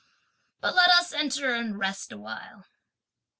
But 0.61 0.73
let 0.73 0.89
us 0.89 1.13
enter 1.13 1.53
and 1.53 1.77
rest 1.77 2.11
a 2.11 2.17
while." 2.17 2.65